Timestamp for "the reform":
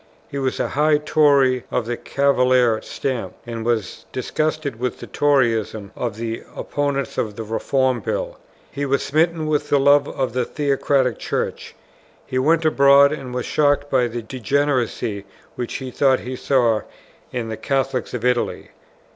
7.35-7.99